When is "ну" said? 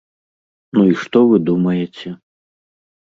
0.77-0.85